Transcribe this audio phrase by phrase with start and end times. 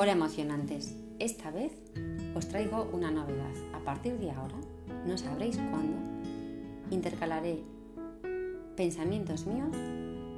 [0.00, 1.72] Hola emocionantes, esta vez
[2.36, 3.50] os traigo una novedad.
[3.74, 4.54] A partir de ahora,
[5.04, 5.96] no sabréis cuándo,
[6.92, 7.64] intercalaré
[8.76, 9.76] pensamientos míos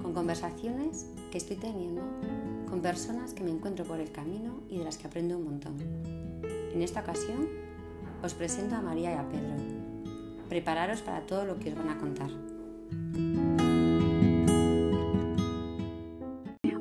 [0.00, 2.00] con conversaciones que estoy teniendo
[2.70, 5.76] con personas que me encuentro por el camino y de las que aprendo un montón.
[6.72, 7.46] En esta ocasión
[8.22, 9.56] os presento a María y a Pedro.
[10.48, 12.30] Prepararos para todo lo que os van a contar.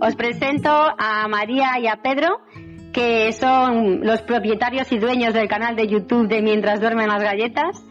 [0.01, 2.39] Os presento a María y a Pedro,
[2.93, 7.85] que son los propietarios y dueños del canal de YouTube de Mientras duermen las galletas.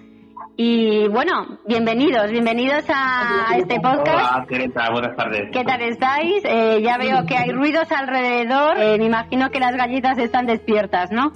[0.56, 4.34] Y bueno, bienvenidos, bienvenidos a, este podcast.
[4.34, 5.50] Hola, Teresa, buenas tardes.
[5.52, 6.44] ¿Qué tal estáis?
[6.44, 8.76] Eh, ya veo que hay ruidos alrededor.
[8.76, 11.32] Eh, me imagino que las galletas están despiertas, ¿no?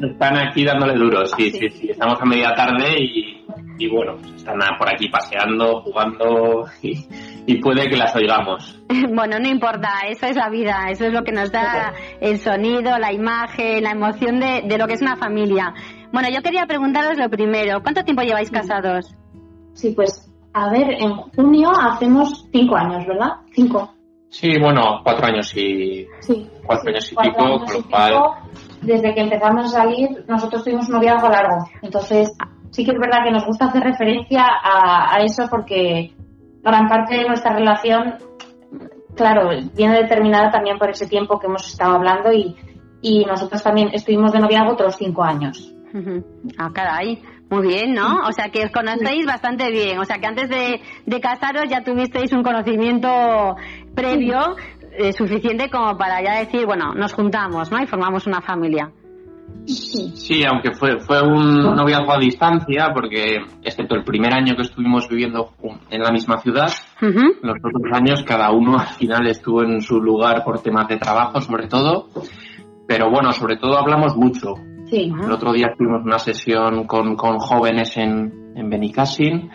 [0.00, 1.90] Están aquí dándole duro, sí, sí, sí.
[1.90, 3.44] Estamos a media tarde y,
[3.78, 6.94] y bueno, están por aquí paseando, jugando y,
[7.46, 8.80] y puede que las oigamos.
[9.14, 12.98] Bueno, no importa, eso es la vida, eso es lo que nos da el sonido,
[12.98, 15.72] la imagen, la emoción de, de lo que es una familia.
[16.12, 19.14] Bueno, yo quería preguntaros lo primero, ¿cuánto tiempo lleváis casados?
[19.74, 23.30] Sí, pues, a ver, en junio hacemos cinco años, ¿verdad?
[23.52, 23.92] Cinco.
[24.28, 26.46] Sí, bueno, cuatro años y Sí.
[26.66, 28.14] cuatro años y Cuatro pico, años con lo cual
[28.82, 31.64] Desde que empezamos a salir, nosotros tuvimos un noviazgo largo.
[31.82, 32.36] Entonces,
[32.70, 36.12] sí que es verdad que nos gusta hacer referencia a, a eso porque
[36.66, 38.16] gran parte de nuestra relación,
[39.14, 42.56] claro, viene determinada también por ese tiempo que hemos estado hablando y,
[43.00, 45.72] y nosotros también estuvimos de noviazgo otros cinco años.
[46.58, 48.26] Ah, caray, muy bien, ¿no?
[48.28, 51.82] O sea que os conocéis bastante bien, o sea que antes de, de casaros ya
[51.82, 53.56] tuvisteis un conocimiento
[53.94, 54.56] previo
[54.92, 57.82] eh, suficiente como para ya decir, bueno, nos juntamos, ¿no?
[57.82, 58.90] Y formamos una familia.
[59.66, 60.12] Sí.
[60.14, 65.08] sí, aunque fue, fue un noviazgo a distancia, porque excepto el primer año que estuvimos
[65.08, 65.50] viviendo
[65.90, 66.68] en la misma ciudad,
[67.00, 71.40] los otros años cada uno al final estuvo en su lugar por temas de trabajo
[71.40, 72.08] sobre todo,
[72.86, 74.54] pero bueno, sobre todo hablamos mucho.
[74.86, 75.12] Sí.
[75.20, 79.50] El otro día tuvimos una sesión con, con jóvenes en, en Benicassin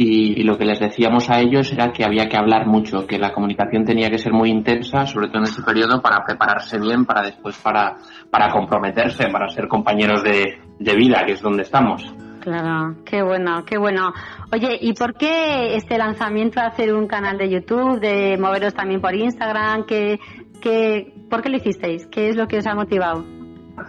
[0.00, 3.18] y, y lo que les decíamos a ellos era que había que hablar mucho, que
[3.18, 7.04] la comunicación tenía que ser muy intensa, sobre todo en ese periodo, para prepararse bien,
[7.04, 7.96] para después para,
[8.30, 12.14] para comprometerse, para ser compañeros de, de vida, que es donde estamos.
[12.38, 14.12] Claro, qué bueno, qué bueno.
[14.52, 19.00] Oye, ¿y por qué este lanzamiento de hacer un canal de YouTube, de moveros también
[19.00, 19.84] por Instagram?
[19.84, 20.20] ¿Qué,
[20.60, 22.06] qué, ¿Por qué lo hicisteis?
[22.06, 23.24] ¿Qué es lo que os ha motivado?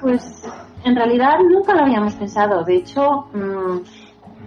[0.02, 0.52] Pues
[0.84, 2.64] en realidad nunca lo habíamos pensado.
[2.64, 3.99] De hecho, mm,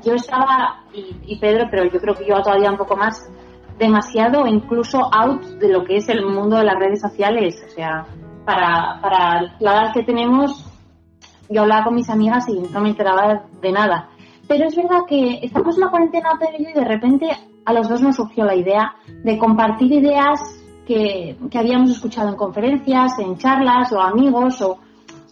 [0.04, 3.30] yo estaba, y, y Pedro, pero yo creo que yo todavía un poco más,
[3.78, 7.62] demasiado incluso out de lo que es el mundo de las redes sociales.
[7.66, 8.06] O sea,
[8.44, 10.66] para, para la edad que tenemos,
[11.48, 14.08] yo hablaba con mis amigas y no me enteraba de nada.
[14.48, 17.26] Pero es verdad que estamos en la cuarentena Pedro y y de repente
[17.64, 20.40] a los dos nos surgió la idea de compartir ideas
[20.86, 24.78] que, que habíamos escuchado en conferencias, en charlas o amigos o,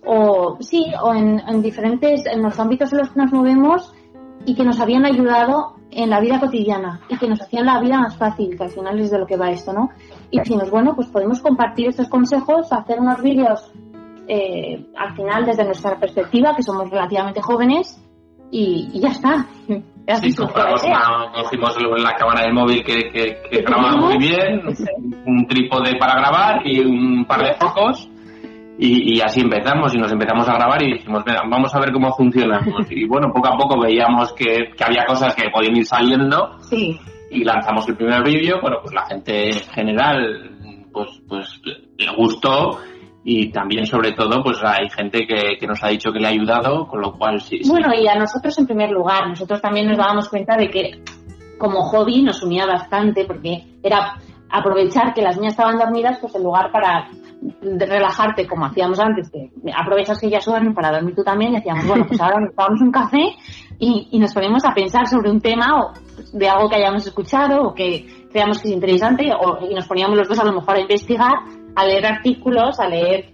[0.07, 3.93] o sí, o en diferentes, en los ámbitos en los que nos movemos
[4.47, 7.99] y que nos habían ayudado en la vida cotidiana y que nos hacían la vida
[7.99, 9.91] más fácil, que al final es de lo que va esto, ¿no?
[10.31, 13.71] Y dijimos, bueno, pues podemos compartir estos consejos, hacer unos vídeos
[14.29, 18.01] eh, al final desde nuestra perspectiva, que somos relativamente jóvenes,
[18.53, 19.47] y, y ya está.
[20.23, 24.61] Sí, compramos una- cogimos la cámara del móvil que, que, que grababa muy bien,
[25.25, 28.09] un trípode para grabar y un par de focos.
[28.83, 31.93] Y, y así empezamos y nos empezamos a grabar y dijimos, "Venga, vamos a ver
[31.93, 32.87] cómo funcionamos.
[32.91, 36.99] Y bueno, poco a poco veíamos que, que había cosas que podían ir saliendo Sí,
[37.31, 38.59] y lanzamos el primer vídeo.
[38.63, 41.61] Bueno, pues la gente en general pues, pues
[41.99, 42.79] le gustó
[43.23, 46.31] y también sobre todo pues hay gente que, que nos ha dicho que le ha
[46.31, 47.61] ayudado, con lo cual sí.
[47.69, 51.03] Bueno, y a nosotros en primer lugar, nosotros también nos dábamos cuenta de que
[51.59, 54.17] como hobby nos unía bastante porque era
[54.49, 57.09] aprovechar que las niñas estaban dormidas, pues en lugar para
[57.63, 61.87] relajarte como hacíamos antes, que aprovechas que ellas duermen para dormir tú también, y decíamos,
[61.87, 63.35] bueno, pues ahora nos tomamos un café
[63.79, 65.93] y, y nos ponemos a pensar sobre un tema o
[66.33, 70.17] de algo que hayamos escuchado o que creamos que es interesante o, y nos poníamos
[70.17, 71.33] los dos a lo mejor a investigar,
[71.75, 73.33] a leer artículos, a leer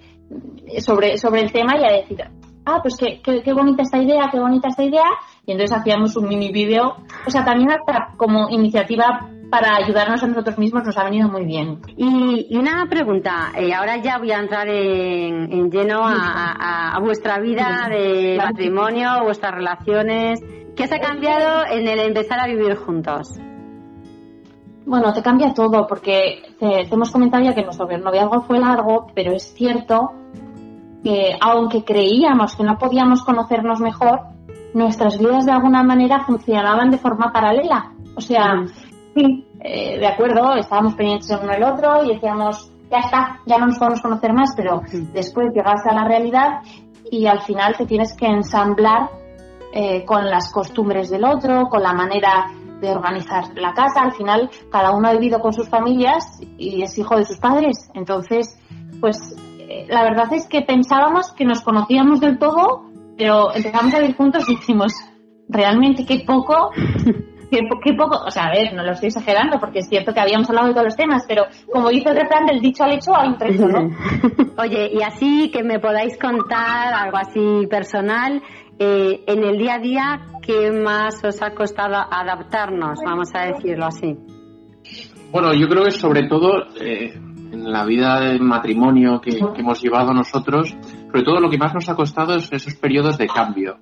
[0.79, 2.19] sobre, sobre el tema y a decir,
[2.64, 5.06] ah, pues qué, qué, qué bonita esta idea, qué bonita esta idea.
[5.47, 6.97] Y entonces hacíamos un mini vídeo.
[7.26, 11.44] O sea, también hasta como iniciativa para ayudarnos a nosotros mismos nos ha venido muy
[11.44, 11.81] bien.
[11.96, 16.96] Y, y una pregunta, eh, ahora ya voy a entrar en, en lleno a, a-
[16.96, 20.40] a vuestra vida de matrimonio, vuestras relaciones.
[20.76, 23.38] ¿Qué se ha cambiado en el empezar a vivir juntos?
[24.84, 29.06] Bueno, te cambia todo porque te, te hemos comentado ya que nuestro noviazgo fue largo,
[29.14, 30.12] pero es cierto
[31.02, 34.20] que aunque creíamos que no podíamos conocernos mejor,
[34.75, 37.93] nuestras vidas de alguna manera funcionaban de forma paralela.
[38.16, 38.64] O sea,
[39.17, 43.41] sí, eh, de acuerdo, estábamos pendientes el uno del otro y decíamos, ¿qué ya está,
[43.47, 44.83] ya no nos podemos conocer más, pero
[45.13, 46.61] después llegas a la realidad
[47.11, 49.11] y al final te tienes que ensamblar
[49.73, 52.47] eh, con las costumbres del otro, con la manera
[52.81, 54.03] de organizar la casa.
[54.03, 57.91] Al final, cada uno ha vivido con sus familias y es hijo de sus padres.
[57.95, 58.59] Entonces,
[59.01, 62.85] pues eh, la verdad es que pensábamos que nos conocíamos del todo,
[63.17, 64.93] pero empezamos a vivir juntos y dijimos,
[65.49, 66.71] realmente qué poco
[67.50, 70.48] Qué, poco, o sea, a ver, no lo estoy exagerando porque es cierto que habíamos
[70.48, 73.28] hablado de todos los temas, pero como dice el refrán del dicho al hecho hay
[73.28, 73.90] un trecho, ¿no?
[74.58, 78.43] Oye, y así que me podáis contar algo así personal,
[78.78, 83.87] eh, en el día a día, ¿qué más os ha costado adaptarnos, vamos a decirlo
[83.87, 84.16] así?
[85.31, 87.14] Bueno, yo creo que sobre todo eh,
[87.52, 90.76] en la vida de matrimonio que, hemos llevado nosotros,
[91.06, 93.79] sobre todo lo que más nos ha costado es esos periodos de cambio.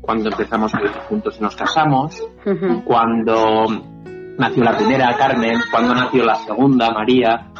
[0.00, 2.22] Cuando empezamos a vivir juntos y nos casamos,
[2.84, 3.66] cuando
[4.38, 7.50] nació la primera Carmen, cuando nació la segunda María,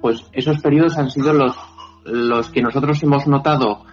[0.00, 1.56] pues esos periodos han sido los,
[2.04, 3.84] los que nosotros hemos notado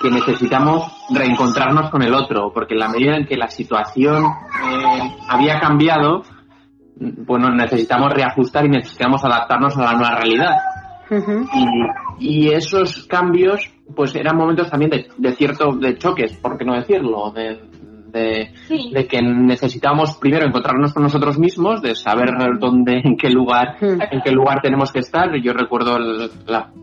[0.00, 5.16] que necesitamos reencontrarnos con el otro, porque en la medida en que la situación eh,
[5.28, 6.22] había cambiado,
[6.96, 10.56] bueno, necesitamos reajustar y necesitamos adaptarnos a la nueva realidad.
[12.18, 17.30] Y, esos cambios, pues eran momentos también de, cierto, de choques, por qué no decirlo,
[17.30, 17.60] de,
[18.14, 24.20] de, que necesitamos primero encontrarnos con nosotros mismos, de saber dónde, en qué lugar, en
[24.22, 25.28] qué lugar tenemos que estar.
[25.42, 25.98] Yo recuerdo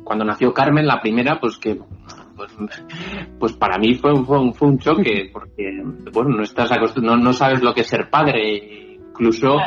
[0.04, 1.80] cuando nació Carmen, la primera, pues que
[2.36, 2.58] pues,
[3.40, 7.62] pues para mí fue, un, fue un choque, porque bueno, no estás no, no sabes
[7.62, 9.58] lo que es ser padre, incluso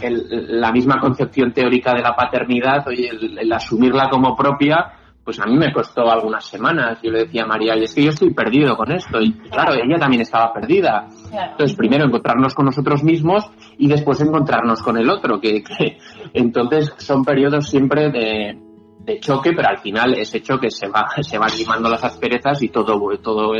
[0.00, 4.92] la misma concepción teórica de la paternidad, oye, el, asumirla como propia,
[5.24, 7.00] pues a mí me costó algunas semanas.
[7.02, 9.20] Yo le decía a María, y es que yo estoy perdido con esto.
[9.20, 11.06] Y claro, ella también estaba perdida.
[11.30, 13.44] Entonces, primero encontrarnos con nosotros mismos
[13.76, 15.40] y después encontrarnos con el otro.
[15.40, 15.62] que
[16.32, 18.67] entonces son periodos siempre de,
[19.08, 22.68] de choque, pero al final ese choque se va, se van limando las asperezas y
[22.68, 23.52] todo, todo,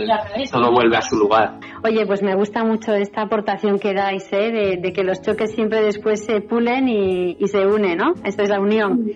[0.53, 1.59] todo vuelve a su lugar.
[1.83, 4.79] Oye, pues me gusta mucho esta aportación que dais, ¿eh?
[4.81, 8.13] de, que los choques siempre después se pulen y, se unen, ¿no?
[8.25, 9.07] Esta es la unión.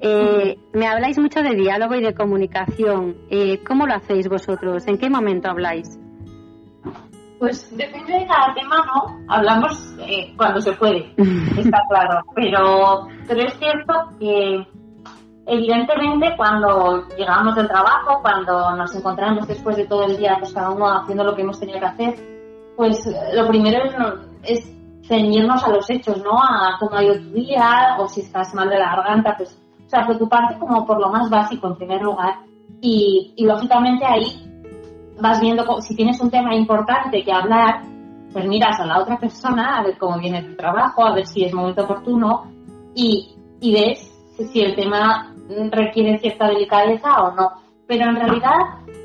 [0.00, 3.16] Eh, me habláis mucho de diálogo y de comunicación.
[3.30, 4.86] Eh, ¿Cómo lo hacéis vosotros?
[4.86, 5.98] ¿En qué momento habláis?
[7.38, 9.24] Pues depende de cada tema, ¿no?
[9.28, 11.14] Hablamos eh, cuando se puede,
[11.56, 12.20] está claro.
[12.34, 14.66] Pero, pero es cierto que
[15.50, 20.70] Evidentemente, cuando llegamos del trabajo, cuando nos encontramos después de todo el día, pues cada
[20.70, 22.14] uno haciendo lo que hemos tenido que hacer,
[22.76, 23.78] pues lo primero
[24.42, 24.74] es,
[25.06, 26.32] ceñirnos a los hechos, ¿no?
[26.32, 29.88] A cómo ha ido tu día, o si estás mal de la garganta, pues, o
[29.88, 32.40] sea, preocuparte como por lo más básico en primer lugar.
[32.82, 34.44] Y, y lógicamente ahí
[35.18, 37.84] vas viendo si tienes un tema importante que hablar,
[38.34, 41.42] pues miras a la otra persona a ver cómo viene tu trabajo, a ver si
[41.42, 42.44] es momento oportuno
[42.94, 44.14] y, y ves
[44.52, 45.34] si el tema
[45.70, 47.52] requiere cierta delicadeza o no.
[47.86, 48.56] Pero en realidad,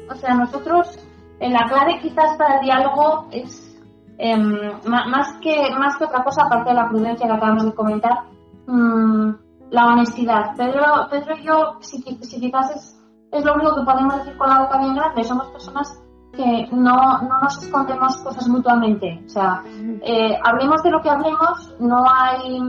[0.10, 1.00] o sea, nosotros,
[1.40, 3.82] en la clave quizás para el diálogo es
[4.18, 8.24] em, más, que, más que otra cosa, aparte de la prudencia que acabamos de comentar,
[8.68, 9.32] mm,
[9.72, 10.56] la honestidad.
[10.56, 13.02] Pedro, Pedro y yo, si, si quizás es,
[13.32, 16.00] es lo único que podemos decir con la boca bien grande, somos personas
[16.34, 19.22] que no, no nos escondemos cosas mutuamente.
[19.26, 19.64] O sea,
[20.02, 22.60] eh, hablemos de lo que hablemos, no hay,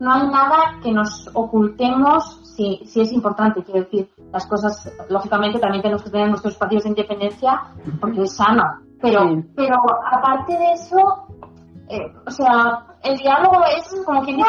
[0.00, 5.58] no hay nada que nos ocultemos sí, sí es importante, quiero decir, las cosas, lógicamente
[5.58, 7.60] también tenemos que tener nuestros espacios de independencia
[8.00, 8.64] porque es sano,
[9.00, 9.76] pero, pero
[10.12, 11.26] aparte de eso,
[11.88, 14.48] eh, o sea, el diálogo es como quien dice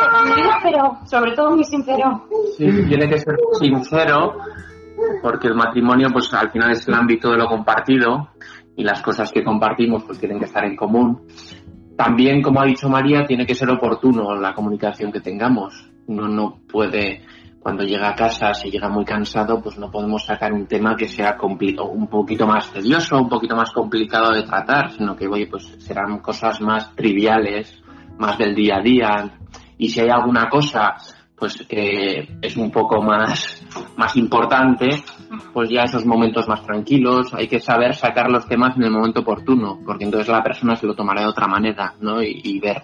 [0.63, 2.25] pero sobre todo muy sincero.
[2.57, 4.35] Sí, tiene que ser sincero
[5.21, 8.29] porque el matrimonio pues al final es el ámbito de lo compartido
[8.75, 11.21] y las cosas que compartimos pues tienen que estar en común.
[12.03, 15.87] También, como ha dicho María, tiene que ser oportuno la comunicación que tengamos.
[16.07, 17.21] Uno no puede
[17.59, 21.07] cuando llega a casa, si llega muy cansado, pues no podemos sacar un tema que
[21.07, 25.75] sea un poquito más tedioso, un poquito más complicado de tratar, sino que, oye, pues
[25.77, 27.79] serán cosas más triviales,
[28.17, 29.37] más del día a día.
[29.77, 30.95] Y si hay alguna cosa,
[31.41, 33.65] pues que es un poco más,
[33.97, 34.89] más importante,
[35.51, 39.21] pues ya esos momentos más tranquilos, hay que saber sacar los temas en el momento
[39.21, 42.21] oportuno, porque entonces la persona se lo tomará de otra manera, ¿no?
[42.21, 42.83] Y, ver.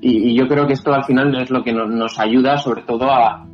[0.00, 3.44] Y, yo creo que esto al final es lo que nos ayuda sobre todo a,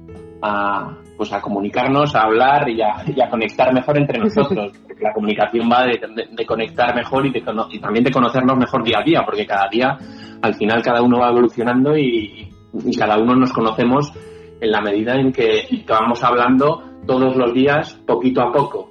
[0.43, 4.73] a, pues a comunicarnos, a hablar y a, conectar mejor entre nosotros.
[4.87, 7.33] Porque la comunicación va de, conectar mejor y,
[7.81, 9.97] también de conocernos mejor día a día, porque cada día,
[10.43, 12.51] al final, cada uno va evolucionando y,
[12.99, 14.13] cada uno nos conocemos
[14.65, 18.91] en la medida en que, vamos hablando todos los días, poquito a poco.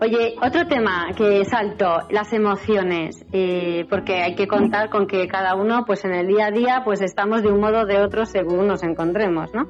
[0.00, 5.54] Oye, otro tema que salto, las emociones, eh, porque hay que contar con que cada
[5.54, 8.24] uno, pues en el día a día, pues estamos de un modo o de otro
[8.24, 9.66] según nos encontremos, ¿no?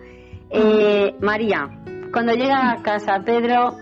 [0.50, 1.68] Eh, María,
[2.12, 3.76] cuando llega a casa, Pedro,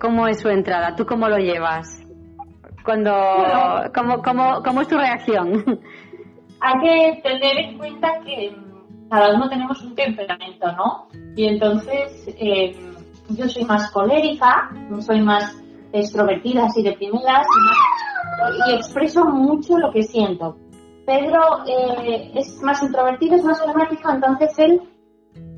[0.00, 0.94] ¿cómo es su entrada?
[0.96, 2.04] ¿Tú cómo lo llevas?
[2.84, 3.12] Cuando,
[3.94, 5.80] ¿cómo, cómo, ¿Cómo es tu reacción?
[6.60, 8.54] Hay que tener en cuenta que
[9.10, 11.08] cada uno tenemos un temperamento, ¿no?
[11.36, 12.76] Y entonces eh,
[13.30, 15.56] yo soy más colérica, soy más
[15.92, 20.56] extrovertida así de y, expreso mucho lo que siento.
[21.04, 24.80] Pedro eh, es más introvertido, es más flemático, entonces él,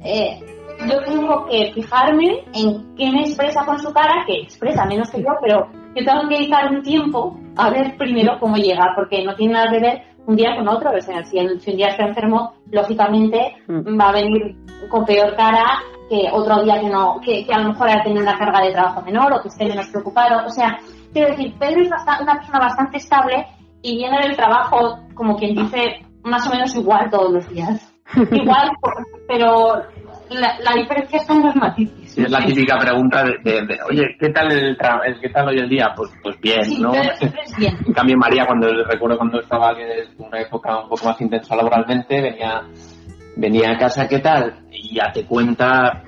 [0.02, 0.40] eh,
[0.88, 5.22] yo tengo que fijarme en qué me expresa con su cara, que expresa menos que
[5.22, 9.34] yo, pero yo tengo que dedicar un tiempo a ver primero cómo llega, porque no
[9.36, 10.90] tiene nada que ver un día con otro.
[10.90, 13.98] O sea, si, un día está enfermo, lógicamente mm.
[13.98, 14.56] va a venir
[14.88, 18.38] con peor cara que otro día que no, que, a lo mejor haya tenido una
[18.38, 20.46] carga de trabajo menor o que esté menos preocupado.
[20.46, 20.78] O sea,
[21.12, 23.46] quiero decir, Pedro es una persona bastante estable
[23.82, 27.88] y viene del trabajo, como quien dice, más o menos igual todos los días.
[28.30, 28.70] igual,
[29.26, 29.82] pero
[30.30, 32.18] la, diferencia está en los matices.
[32.18, 34.76] es la típica pregunta de, oye, ¿qué tal el
[35.20, 35.92] ¿qué tal hoy el día?
[35.96, 36.92] Pues, pues bien, ¿no?
[37.58, 37.76] bien.
[37.86, 42.20] en cambio, María, cuando recuerdo cuando estaba en una época un poco más intensa laboralmente,
[42.20, 42.62] venía
[43.36, 44.66] venía a casa, ¿qué tal?
[44.70, 46.02] Y ya te cuenta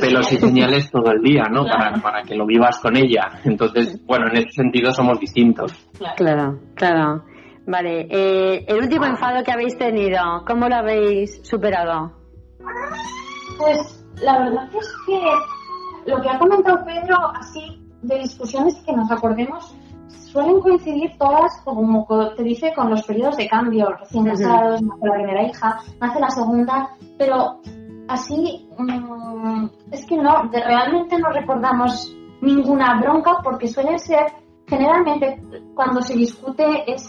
[0.00, 1.64] pelos y señales todo el día, ¿no?
[1.64, 3.28] Para, para que lo vivas con ella.
[3.44, 5.72] Entonces, bueno, en ese sentido somos distintos.
[6.16, 7.24] Claro, claro.
[7.66, 12.12] Vale, eh, el último enfado que habéis tenido, ¿cómo lo habéis superado?
[13.58, 19.10] Pues la verdad es que lo que ha comentado Pedro, así de discusiones que nos
[19.10, 19.74] acordemos,
[20.08, 22.06] suelen coincidir todas, como
[22.36, 26.30] te dice, con los periodos de cambio, recién casados, nace la primera hija, nace la
[26.30, 27.60] segunda, pero
[28.08, 34.26] así mm, es que no, realmente no recordamos ninguna bronca porque suele ser,
[34.66, 35.40] generalmente
[35.74, 37.02] cuando se discute es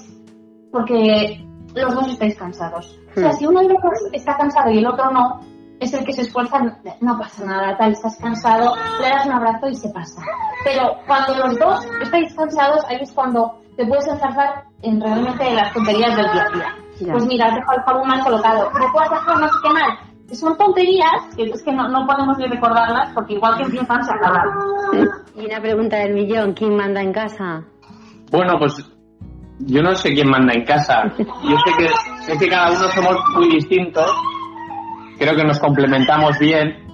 [0.71, 2.99] porque los dos estáis cansados.
[3.15, 3.33] O sea, hmm.
[3.33, 5.39] si uno de los dos está cansado y el otro no,
[5.79, 6.59] es el que se esfuerza,
[7.01, 10.21] no pasa nada, tal, estás cansado, le das un abrazo y se pasa.
[10.63, 15.73] Pero cuando los dos estáis cansados, ahí es cuando te puedes enzarzar en realmente las
[15.73, 17.11] tonterías del día a día.
[17.11, 19.99] Pues mira, has dejado el jabón mal colocado, pero puedes hacer no sé qué mal.
[20.31, 24.11] Son tonterías que es que no, no podemos ni recordarlas porque igual que empiezan se
[24.13, 24.49] acaban.
[25.35, 27.61] Y una pregunta del millón, ¿quién manda en casa?
[28.31, 28.89] Bueno, pues
[29.59, 31.03] yo no sé quién manda en casa.
[31.17, 31.87] Yo sé que,
[32.23, 34.09] sé que cada uno somos muy distintos
[35.17, 36.85] creo que nos complementamos bien.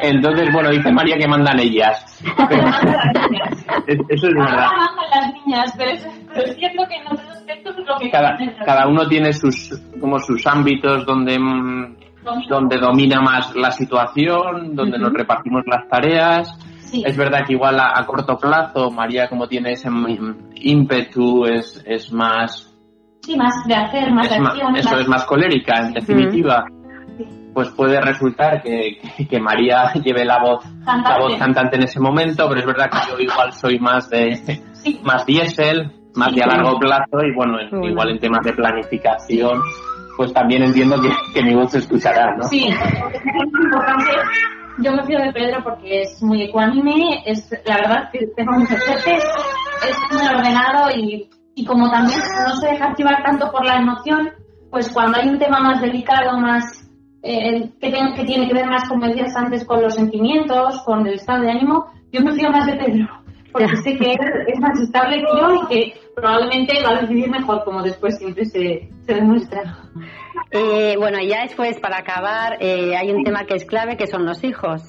[0.00, 2.22] Entonces, bueno, dice María que mandan ellas.
[3.86, 4.68] Eso es verdad.
[5.10, 9.06] las niñas, pero es cierto que en otros aspectos es lo que cada, cada uno
[9.06, 11.96] tiene sus como sus ámbitos donde mm,
[12.48, 16.48] donde domina más la situación, donde nos repartimos las tareas.
[16.92, 19.90] Es verdad que igual a, corto plazo María como tiene ese
[20.54, 22.74] ímpetu es, es más
[23.20, 26.64] sí, más de hacer, más acción, eso es más colérica en definitiva
[27.58, 31.10] pues puede resultar que, que, María lleve la voz, cantante.
[31.10, 34.62] la voz cantante en ese momento, pero es verdad que yo igual soy más de
[35.02, 39.60] más diésel, más de a largo plazo y bueno, igual en temas de planificación,
[40.16, 42.44] pues también entiendo que, que mi voz se escuchará, ¿no?
[42.44, 44.12] Sí, es importante.
[44.78, 48.78] Yo me fío de Pedro porque es muy ecuánime, es la verdad que tengo muchos
[48.78, 49.24] jefes,
[49.82, 54.30] es muy ordenado y, y como también no se deja activar tanto por la emoción,
[54.70, 56.87] pues cuando hay un tema más delicado, más
[57.22, 61.14] eh, que, que, tiene que ver más, como decías antes, con los sentimientos, con el
[61.14, 63.08] estado de ánimo, yo me fío más de Pedro,
[63.52, 67.30] porque sé que él es más estable que yo y que probablemente va a decidir
[67.30, 69.78] mejor, como después siempre se, se demuestra.
[70.50, 74.24] Eh, bueno, ya después, para acabar, eh, hay un tema que es clave, que son
[74.24, 74.82] los hijos.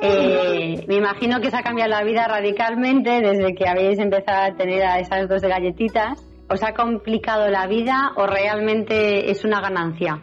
[0.00, 4.56] Eh, me imagino que se ha cambiado la vida radicalmente desde que habéis empezado a
[4.56, 6.24] tener a esas dos galletitas.
[6.48, 10.22] ¿Os ha complicado la vida o realmente es una ganancia?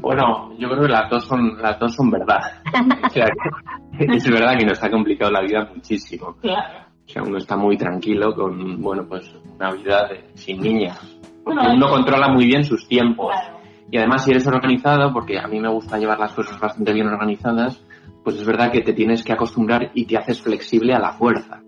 [0.00, 2.40] Bueno, yo creo que las dos son, las dos son verdad.
[3.98, 6.36] es verdad que nos ha complicado la vida muchísimo.
[6.40, 6.86] Claro.
[7.06, 11.18] O sea, uno está muy tranquilo con, bueno, pues una vida sin niñas.
[11.44, 13.34] uno controla muy bien sus tiempos.
[13.90, 17.06] Y además, si eres organizado, porque a mí me gusta llevar las cosas bastante bien
[17.06, 17.80] organizadas,
[18.24, 21.60] pues es verdad que te tienes que acostumbrar y te haces flexible a la fuerza.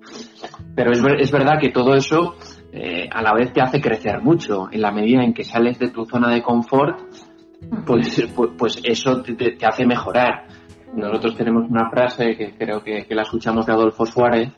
[0.75, 2.35] Pero es, es verdad que todo eso
[2.73, 4.69] eh, a la vez te hace crecer mucho.
[4.73, 6.99] En la medida en que sales de tu zona de confort,
[7.87, 10.47] pues, pues, pues, eso te, hace mejorar.
[10.95, 14.51] Nosotros tenemos una frase que creo que, la escuchamos de Adolfo Suárez,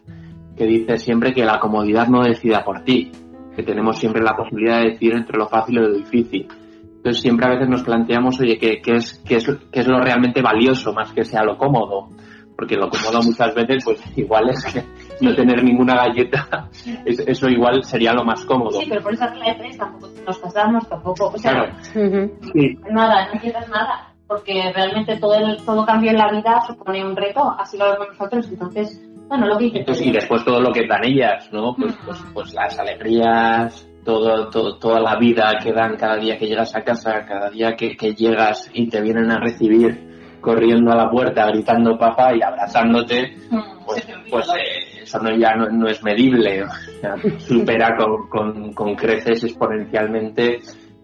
[0.57, 3.11] que dice siempre que la comodidad no decida por ti,
[3.57, 6.47] que tenemos siempre la posibilidad de decidir entre lo fácil y lo difícil.
[6.97, 10.43] Entonces siempre a veces nos planteamos, oye, ¿qué, es, qué, es, qué es lo realmente
[10.43, 12.11] valioso más que sea lo cómodo?
[12.61, 14.85] Porque lo cómodo muchas veces, pues igual es que
[15.25, 16.69] no tener ninguna galleta,
[17.07, 18.79] eso igual sería lo más cómodo.
[18.79, 21.73] Sí, pero por esas clases tampoco nos pasamos, tampoco, o sea,
[22.91, 24.13] nada, no quieras nada.
[24.27, 28.09] porque realmente todo, el, todo cambio en la vida supone un reto, así lo vemos
[28.09, 31.75] nosotros, entonces, bueno, lo que entonces, Y después todo lo que dan ellas, ¿no?
[31.75, 36.47] Pues, pues, pues las alegrías, todo, todo, toda la vida que dan cada día que
[36.47, 40.10] llegas a casa, cada día que, que llegas y te vienen a recibir
[40.41, 43.85] corriendo a la puerta, gritando papá y abrazándote, mm.
[43.85, 46.65] pues, pues eh, eso no, ya no, es medible,
[47.39, 50.61] supera con, con, con, creces exponencialmente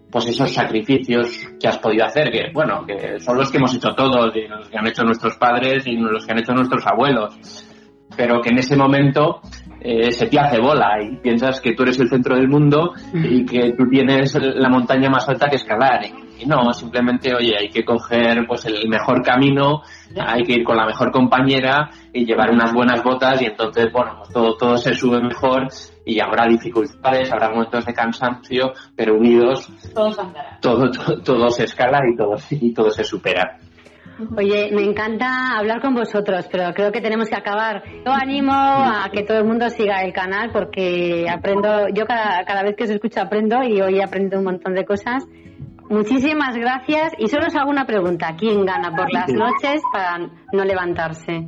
[0.09, 3.93] pues esos sacrificios que has podido hacer, que bueno, que son los que hemos hecho
[3.93, 7.65] todos, y los que han hecho nuestros padres y los que han hecho nuestros abuelos,
[8.15, 9.41] pero que en ese momento
[9.81, 13.45] eh, se te hace bola y piensas que tú eres el centro del mundo y
[13.45, 16.01] que tú tienes la montaña más alta que escalar.
[16.39, 19.81] Y no, simplemente, oye, hay que coger pues el mejor camino,
[20.19, 24.17] hay que ir con la mejor compañera y llevar unas buenas botas y entonces, bueno,
[24.19, 25.67] pues todo, todo se sube mejor
[26.05, 30.15] y habrá dificultades, habrá momentos de cansancio, pero unidos todo,
[30.61, 33.57] todo, todo, se escala y todo, y todo se supera.
[34.35, 37.83] Oye, me encanta hablar con vosotros, pero creo que tenemos que acabar.
[38.03, 42.63] Yo animo a que todo el mundo siga el canal porque aprendo, yo cada, cada
[42.63, 45.23] vez que os escucho aprendo y hoy aprendo un montón de cosas.
[45.89, 48.35] Muchísimas gracias y solo os hago una pregunta.
[48.37, 51.47] ¿Quién gana por las noches para no levantarse?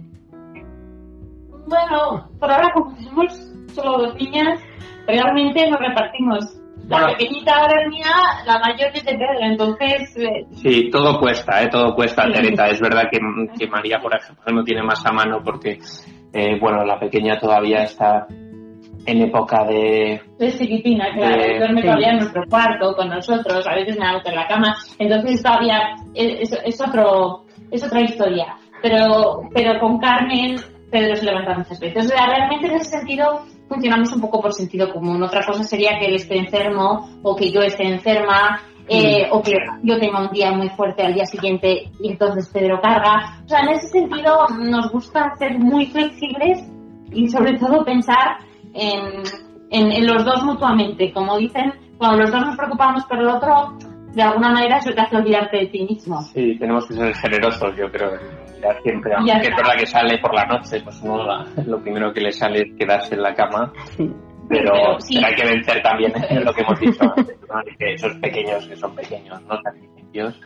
[1.68, 3.34] Bueno, por ahora como somos
[3.74, 4.60] solo dos niñas,
[5.06, 6.56] realmente nos repartimos.
[6.88, 8.12] La pequeñita ahora es mía,
[8.48, 10.18] la mayor es de Pedro, entonces...
[10.18, 11.68] Eh, sí, todo cuesta, ¿eh?
[11.70, 12.68] Todo cuesta, Teresa.
[12.68, 13.20] Es verdad que,
[13.60, 15.78] que, María, por ejemplo, no tiene más a mano porque,
[16.34, 18.26] eh, bueno, la pequeña todavía está
[19.06, 20.22] en época de...
[20.40, 21.58] Es chiquitina, claro.
[21.58, 24.76] duerme todavía en nuestro cuarto con nosotros, a veces me hago en la cama.
[24.98, 28.56] Entonces todavía es, es, otro, es otra historia.
[28.82, 30.58] Pero, pero con Carmen,
[30.92, 32.06] Pedro se levanta muchas veces.
[32.06, 35.22] O sea, realmente en ese sentido funcionamos un poco por sentido común.
[35.22, 38.62] Otra cosa sería que él esté enfermo o que yo esté enferma.
[38.92, 39.54] Eh, o que
[39.84, 43.40] yo tenga un día muy fuerte al día siguiente y entonces Pedro carga.
[43.46, 46.68] O sea, en ese sentido nos gusta ser muy flexibles
[47.12, 48.40] y sobre todo pensar
[48.74, 49.24] en,
[49.72, 51.12] en, los dos mutuamente.
[51.14, 53.78] Como dicen, cuando los dos nos preocupamos por el otro,
[54.14, 56.22] de alguna manera eso te hace olvidarte de ti mismo.
[56.22, 58.12] Sí, tenemos que ser generosos, yo creo.
[58.56, 61.24] Mirar siempre, aunque es verdad que sale por la noche, pues uno
[61.66, 63.72] lo primero que le sale es quedarse en la cama.
[64.50, 66.12] Pero, hay que vencer también
[66.44, 70.42] lo que hemos dicho antes, que esos pequeños que son pequeños, no sacrificios,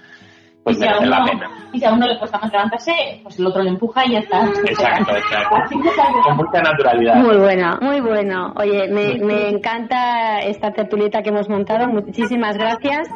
[0.63, 1.49] pues y merece la pena.
[1.73, 4.19] Y si a uno le cuesta más levantarse, pues el otro le empuja y ya
[4.19, 4.45] está.
[4.45, 5.55] Exacto, exacto.
[6.23, 7.15] Con mucha naturalidad.
[7.15, 8.53] Muy bueno, muy bueno.
[8.55, 11.87] Oye, me, me encanta esta tertulieta que hemos montado.
[11.87, 13.09] Muchísimas gracias.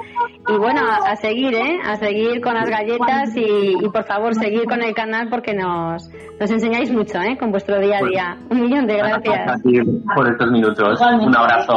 [0.47, 1.79] Y bueno, a, seguir, ¿eh?
[1.85, 6.09] A seguir con las galletas y, y, por favor seguir con el canal porque nos,
[6.39, 7.37] nos enseñáis mucho, ¿eh?
[7.37, 8.37] Con vuestro día a día.
[8.49, 9.61] Un millón de gracias.
[10.15, 10.99] por estos minutos.
[11.01, 11.73] Un abrazo.